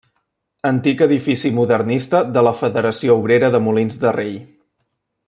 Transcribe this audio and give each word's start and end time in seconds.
Antic 0.69 1.03
edifici 1.07 1.51
modernista 1.59 2.23
de 2.37 2.45
la 2.49 2.55
Federació 2.63 3.21
Obrera 3.23 3.55
de 3.57 3.63
Molins 3.67 4.03
de 4.07 4.19
Rei. 4.21 4.37